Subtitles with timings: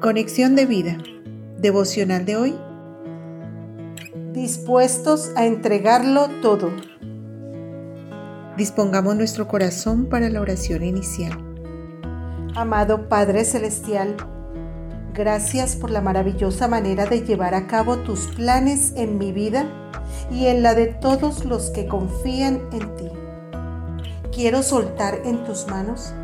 [0.00, 0.96] Conexión de vida.
[1.58, 2.58] Devocional de hoy.
[4.32, 6.70] Dispuestos a entregarlo todo.
[8.56, 11.32] Dispongamos nuestro corazón para la oración inicial.
[12.54, 14.16] Amado Padre Celestial,
[15.12, 19.66] gracias por la maravillosa manera de llevar a cabo tus planes en mi vida
[20.30, 23.10] y en la de todos los que confían en ti.
[24.32, 26.14] Quiero soltar en tus manos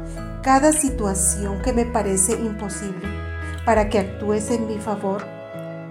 [0.43, 3.26] cada situación que me parece imposible
[3.67, 5.27] para que actúes en mi favor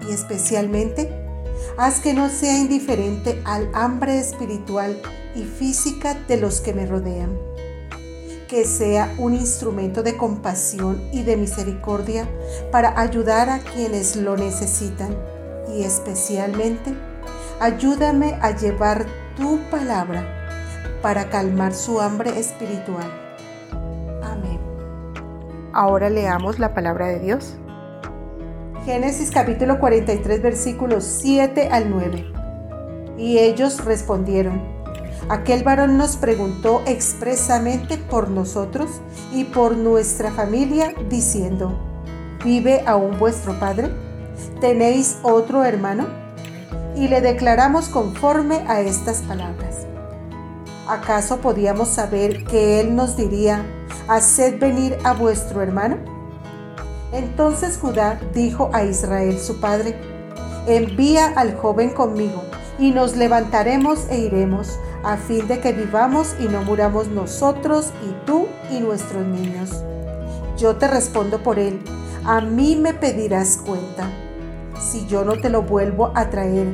[0.08, 1.12] y especialmente
[1.76, 5.00] haz que no sea indiferente al hambre espiritual
[5.34, 7.38] y física de los que me rodean.
[8.48, 12.26] Que sea un instrumento de compasión y de misericordia
[12.72, 15.14] para ayudar a quienes lo necesitan
[15.74, 16.94] y especialmente
[17.60, 19.04] ayúdame a llevar
[19.36, 20.24] tu palabra
[21.02, 23.10] para calmar su hambre espiritual.
[24.22, 24.60] Amén.
[25.72, 27.56] Ahora leamos la palabra de Dios.
[28.86, 32.24] Génesis capítulo 43 versículos 7 al 9.
[33.18, 34.62] Y ellos respondieron,
[35.28, 38.88] aquel varón nos preguntó expresamente por nosotros
[39.32, 41.76] y por nuestra familia, diciendo,
[42.44, 43.90] ¿vive aún vuestro padre?
[44.60, 46.06] ¿Tenéis otro hermano?
[46.94, 49.84] Y le declaramos conforme a estas palabras.
[50.86, 53.66] ¿Acaso podíamos saber que él nos diría,
[54.06, 56.15] haced venir a vuestro hermano?
[57.12, 59.96] Entonces Judá dijo a Israel su padre,
[60.66, 62.42] envía al joven conmigo,
[62.78, 68.26] y nos levantaremos e iremos, a fin de que vivamos y no muramos nosotros y
[68.26, 69.70] tú y nuestros niños.
[70.56, 71.80] Yo te respondo por él,
[72.24, 74.10] a mí me pedirás cuenta.
[74.80, 76.66] Si yo no te lo vuelvo a traer,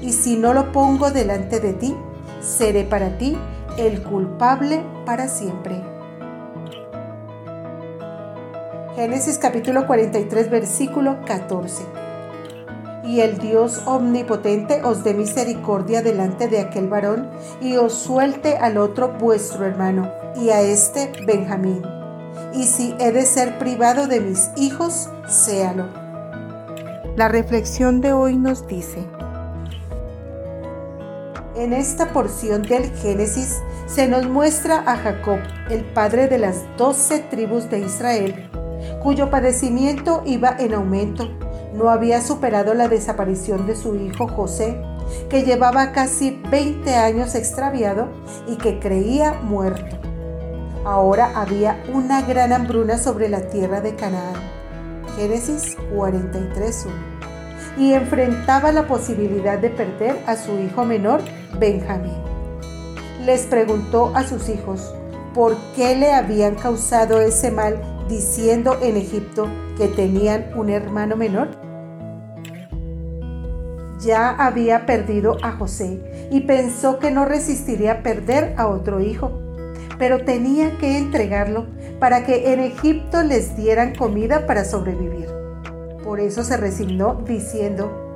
[0.00, 1.94] y si no lo pongo delante de ti,
[2.40, 3.36] seré para ti
[3.76, 5.82] el culpable para siempre.
[8.96, 11.84] Génesis capítulo 43 versículo 14.
[13.04, 17.30] Y el Dios omnipotente os dé misericordia delante de aquel varón
[17.60, 21.82] y os suelte al otro vuestro hermano y a este Benjamín.
[22.52, 25.86] Y si he de ser privado de mis hijos, séalo.
[27.14, 29.06] La reflexión de hoy nos dice,
[31.54, 37.20] en esta porción del Génesis se nos muestra a Jacob, el padre de las doce
[37.20, 38.49] tribus de Israel,
[39.02, 41.28] cuyo padecimiento iba en aumento.
[41.74, 44.80] No había superado la desaparición de su hijo José,
[45.28, 48.08] que llevaba casi 20 años extraviado
[48.46, 49.96] y que creía muerto.
[50.84, 54.34] Ahora había una gran hambruna sobre la tierra de Canaán.
[55.16, 56.90] Génesis 43.1.
[57.78, 61.20] Y enfrentaba la posibilidad de perder a su hijo menor,
[61.58, 62.16] Benjamín.
[63.24, 64.92] Les preguntó a sus hijos
[65.34, 67.78] por qué le habían causado ese mal
[68.10, 69.48] diciendo en Egipto
[69.78, 71.48] que tenían un hermano menor?
[74.00, 79.40] Ya había perdido a José y pensó que no resistiría perder a otro hijo,
[79.98, 81.66] pero tenía que entregarlo
[81.98, 85.28] para que en Egipto les dieran comida para sobrevivir.
[86.02, 88.06] Por eso se resignó diciendo,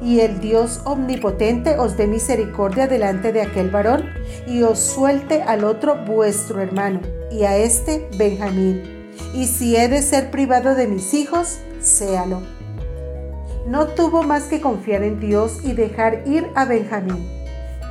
[0.00, 4.04] y el Dios omnipotente os dé misericordia delante de aquel varón
[4.46, 7.00] y os suelte al otro vuestro hermano
[7.32, 9.01] y a este Benjamín
[9.34, 12.40] y si he de ser privado de mis hijos, séalo.
[13.66, 17.28] No tuvo más que confiar en Dios y dejar ir a Benjamín,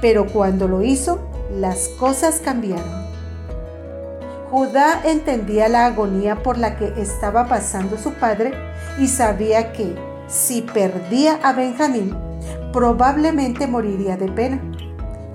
[0.01, 1.19] pero cuando lo hizo,
[1.59, 3.01] las cosas cambiaron.
[4.49, 8.51] Judá entendía la agonía por la que estaba pasando su padre
[8.99, 9.95] y sabía que
[10.27, 12.13] si perdía a Benjamín,
[12.73, 14.61] probablemente moriría de pena.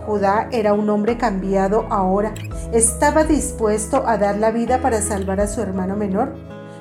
[0.05, 2.35] Judá era un hombre cambiado ahora.
[2.73, 6.35] Estaba dispuesto a dar la vida para salvar a su hermano menor,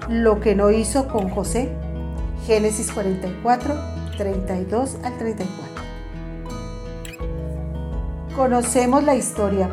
[0.10, 1.72] lo que no hizo con José.
[2.48, 3.76] Génesis 44,
[4.18, 5.84] 32 al 34.
[8.36, 9.70] Conocemos la historia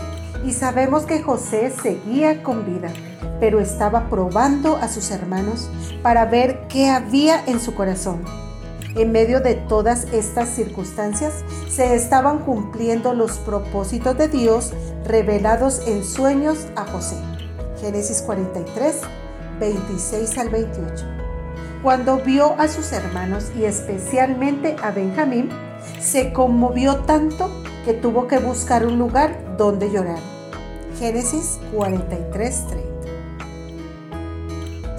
[0.46, 2.92] y sabemos que José seguía con vida,
[3.40, 5.70] pero estaba probando a sus hermanos
[6.02, 8.41] para ver qué había en su corazón.
[8.94, 11.32] En medio de todas estas circunstancias
[11.68, 14.72] se estaban cumpliendo los propósitos de Dios
[15.06, 17.16] revelados en sueños a José.
[17.80, 19.00] Génesis 43,
[19.58, 21.06] 26 al 28.
[21.82, 25.48] Cuando vio a sus hermanos y especialmente a Benjamín,
[25.98, 27.50] se conmovió tanto
[27.86, 30.20] que tuvo que buscar un lugar donde llorar.
[30.98, 32.91] Génesis 43, 30.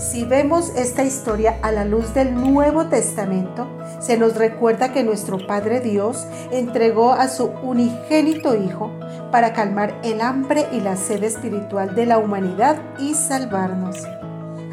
[0.04, 3.70] Si vemos esta historia a la luz del Nuevo Testamento,
[4.02, 8.92] se nos recuerda que nuestro Padre Dios entregó a su unigénito Hijo
[9.32, 14.06] para calmar el hambre y la sed espiritual de la humanidad y salvarnos.